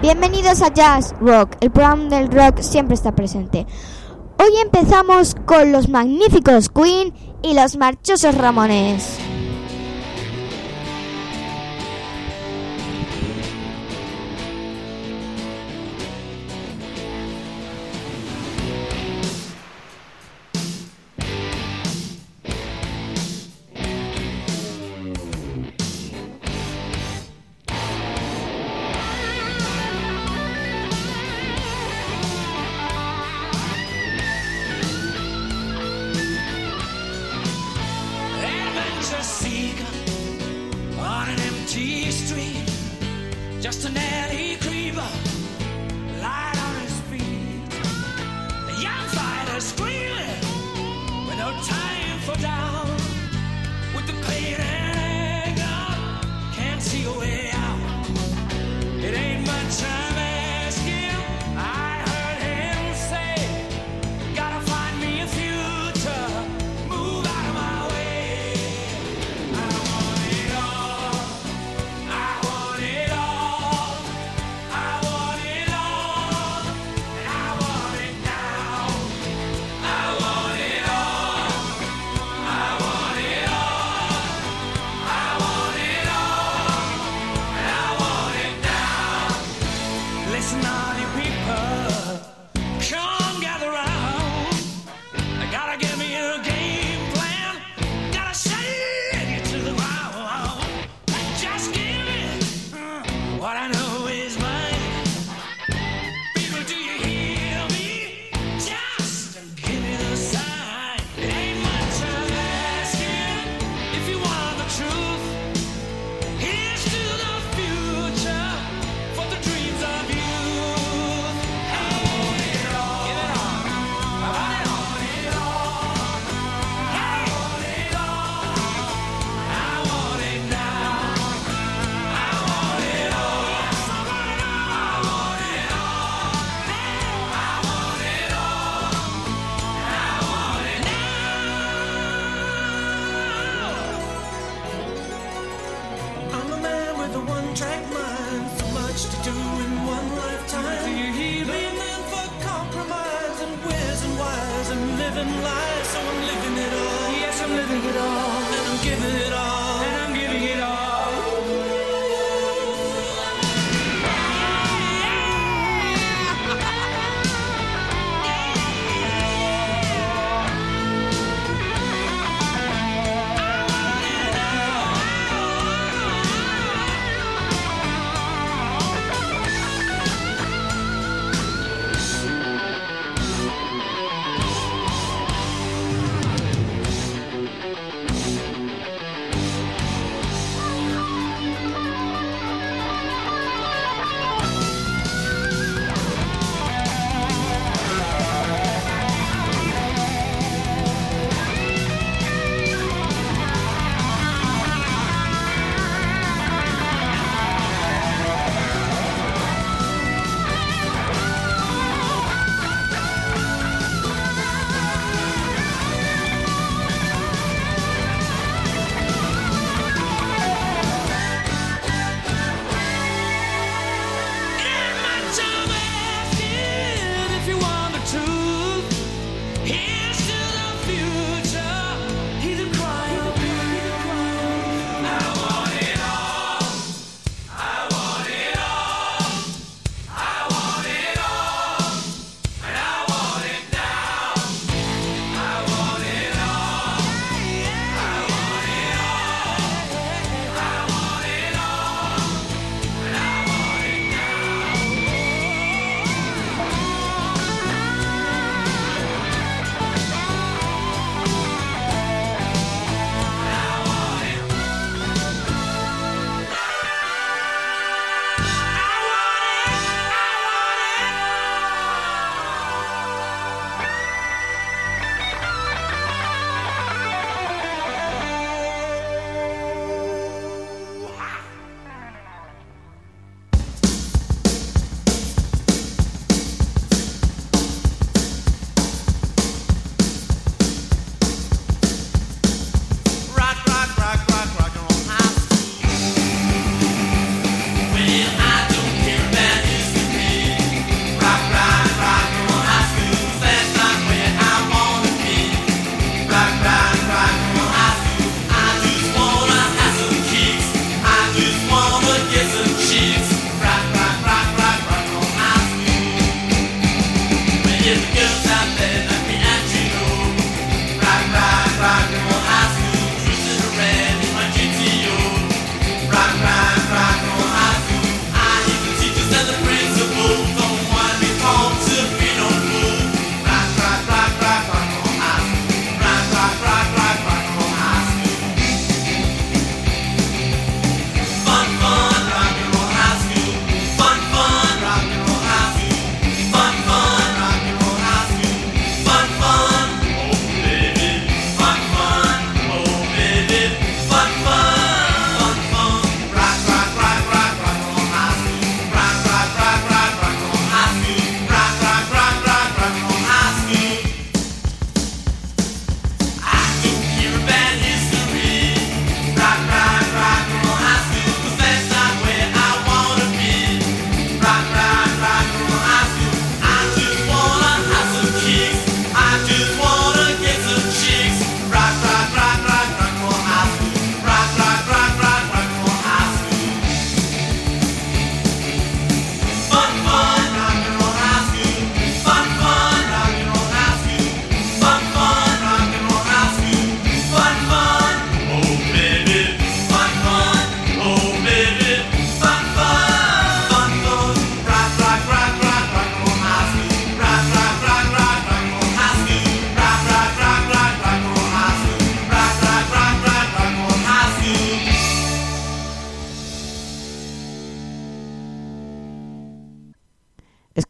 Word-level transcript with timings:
Bienvenidos 0.00 0.62
a 0.62 0.72
Jazz 0.72 1.12
Rock, 1.20 1.56
el 1.60 1.72
programa 1.72 2.04
del 2.04 2.30
rock 2.30 2.60
siempre 2.60 2.94
está 2.94 3.16
presente. 3.16 3.66
Hoy 4.38 4.56
empezamos 4.62 5.34
con 5.44 5.72
los 5.72 5.88
magníficos 5.88 6.68
Queen 6.68 7.12
y 7.42 7.54
los 7.54 7.76
marchosos 7.76 8.36
Ramones. 8.36 9.18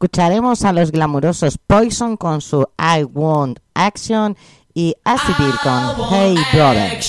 Escucharemos 0.00 0.64
a 0.64 0.72
los 0.72 0.92
glamurosos 0.92 1.58
Poison 1.58 2.16
con 2.16 2.40
su 2.40 2.64
I 2.78 3.02
Want 3.02 3.58
Action 3.74 4.36
y 4.72 4.94
Acid 5.02 5.34
con 5.60 5.96
Hey 6.12 6.36
Brother. 6.52 7.00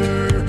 word. 0.00 0.39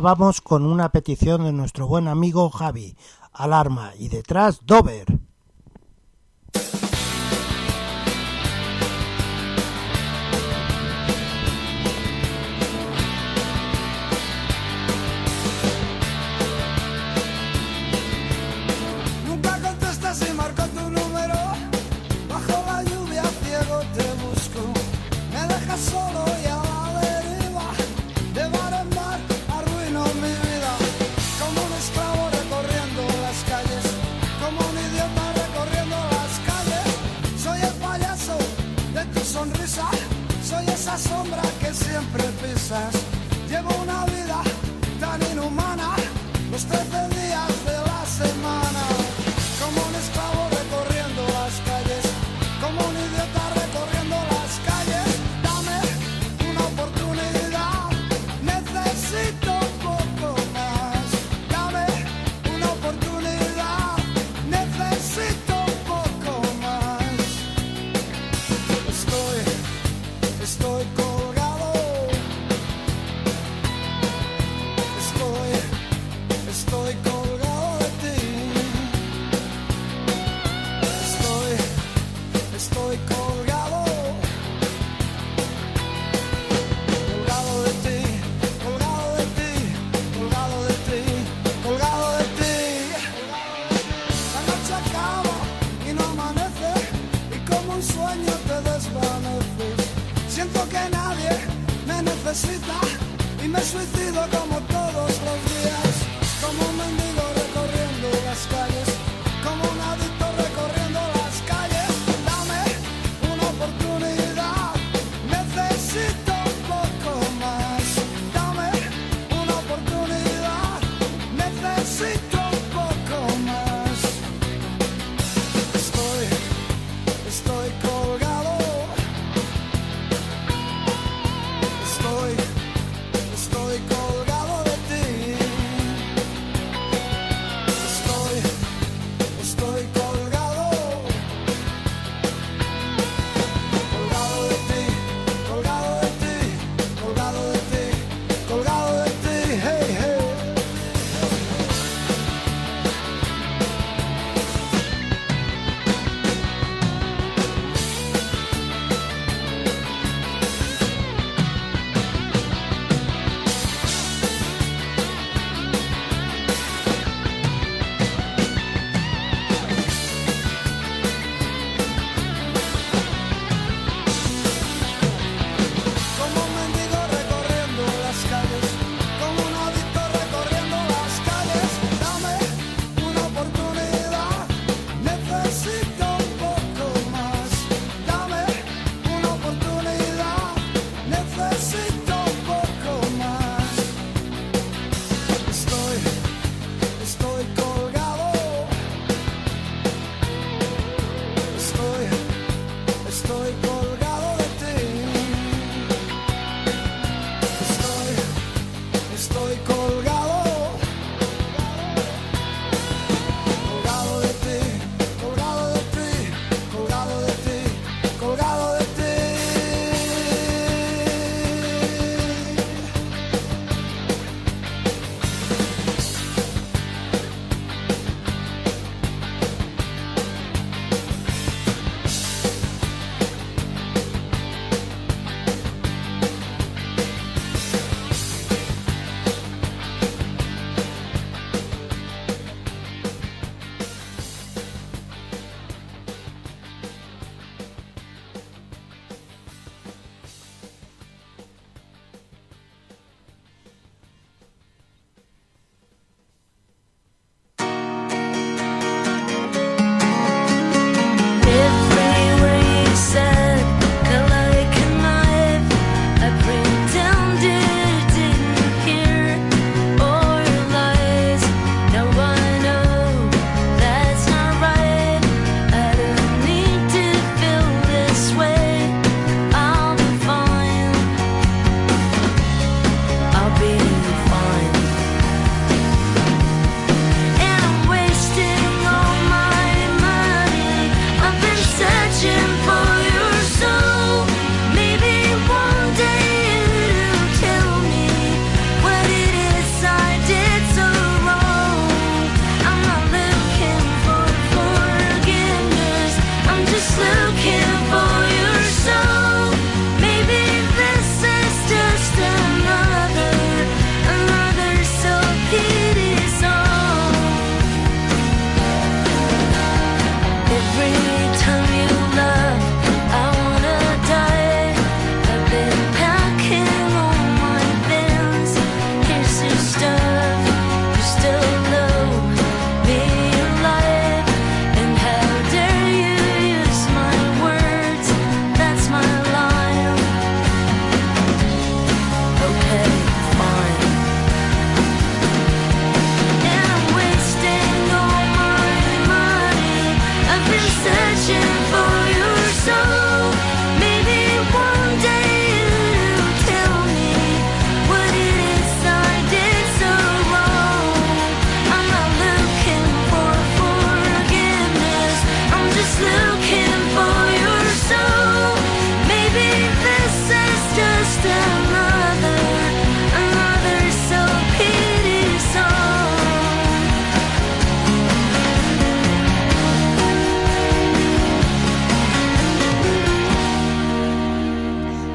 Vamos 0.00 0.40
con 0.40 0.64
una 0.64 0.90
petición 0.90 1.42
de 1.42 1.52
nuestro 1.52 1.88
buen 1.88 2.06
amigo 2.06 2.50
Javi. 2.50 2.96
Alarma 3.32 3.92
y 3.98 4.08
detrás 4.08 4.60
Dover. 4.64 5.06
Nunca 19.26 19.60
contestas 19.60 20.30
y 20.30 20.32
marco 20.34 20.62
tu 20.62 20.80
número. 20.90 21.34
Bajo 22.28 22.64
la 22.66 22.84
lluvia 22.84 23.24
ciego 23.42 23.80
te 23.94 24.04
busco. 24.22 24.60
Me 25.32 25.54
dejas 25.54 25.80
solo. 25.80 26.17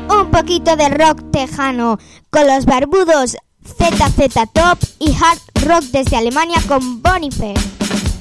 Un 0.09 0.31
poquito 0.31 0.75
de 0.75 0.89
rock 0.89 1.21
tejano 1.31 1.99
con 2.29 2.47
los 2.47 2.65
barbudos 2.65 3.37
ZZ 3.65 4.33
Top 4.53 4.79
y 4.99 5.13
hard 5.13 5.39
rock 5.65 5.83
desde 5.91 6.17
Alemania 6.17 6.57
con 6.67 7.01
Boniface. 7.01 8.12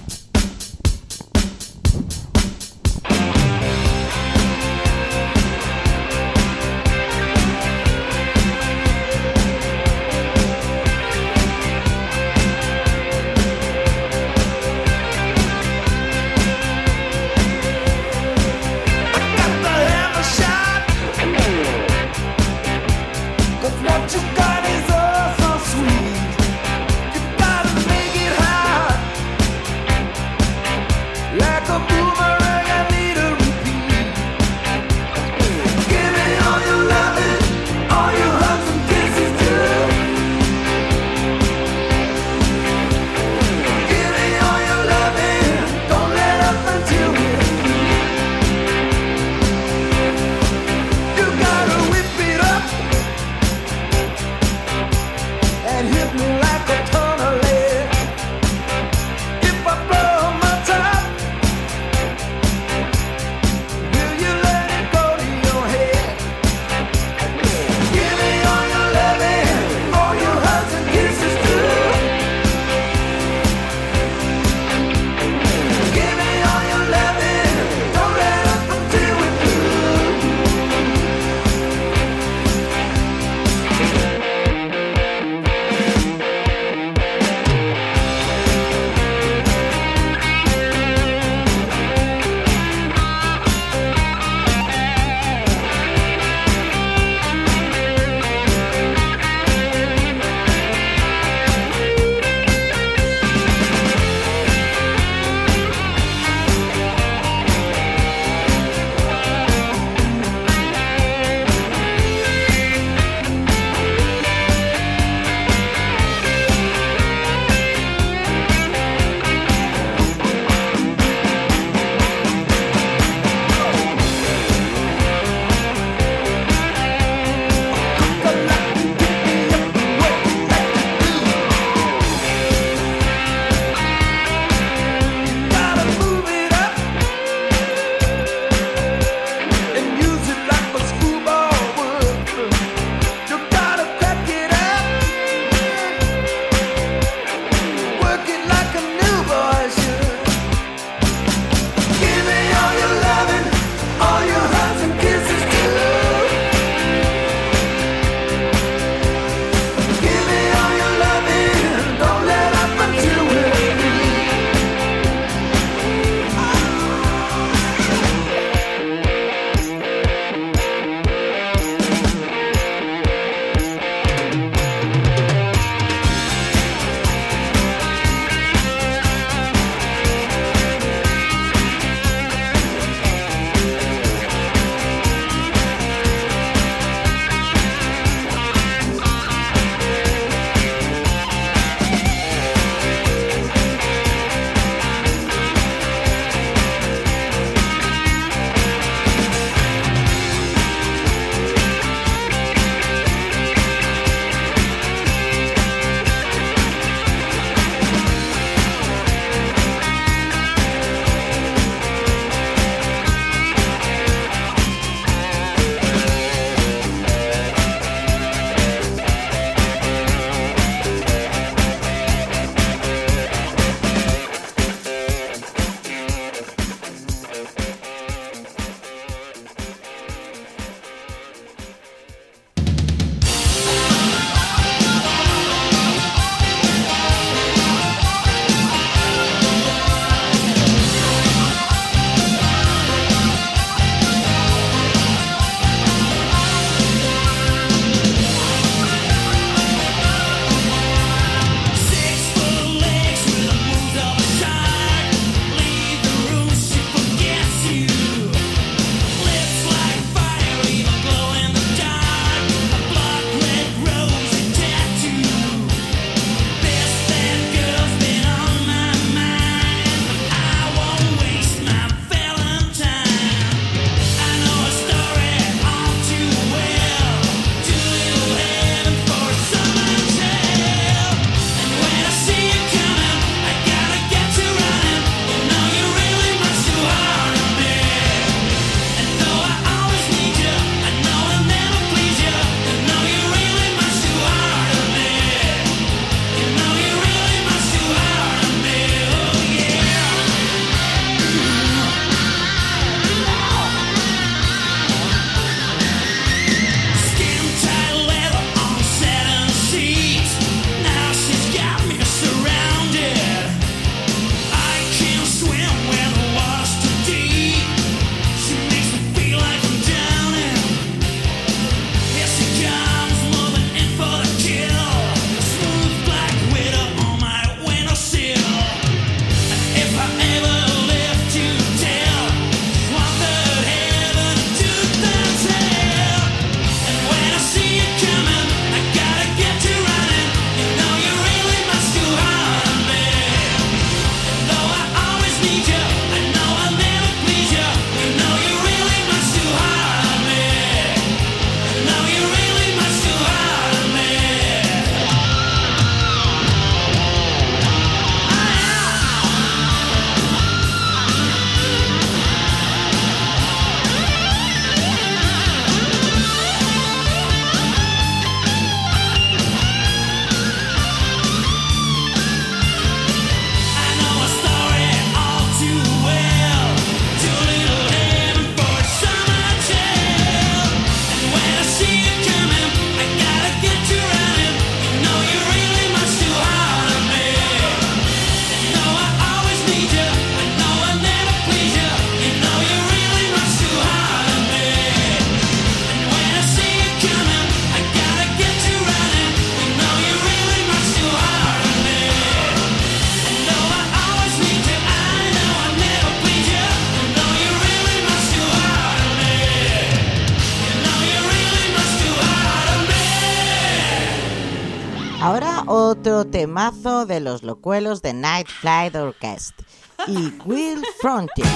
otro 415.93 416.25
temazo 416.25 417.05
de 417.05 417.21
los 417.21 417.43
locuelos 417.43 418.01
de 418.01 418.15
Night 418.15 418.49
Flight 418.49 418.95
Orchestra 418.95 419.67
y 420.07 420.33
Will 420.47 420.83
Frontier. 421.03 421.47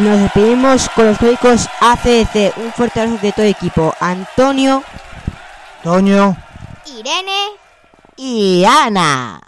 Nos 0.00 0.20
despedimos 0.20 0.88
con 0.90 1.06
los 1.06 1.20
médicos 1.20 1.68
ACDC. 1.80 2.56
Un 2.56 2.72
fuerte 2.72 3.00
abrazo 3.00 3.18
de 3.22 3.32
todo 3.32 3.44
el 3.44 3.50
equipo. 3.50 3.94
Antonio 4.00 4.82
Toño. 5.82 6.36
Irene. 6.86 7.56
Y 8.16 8.64
Ana. 8.64 9.47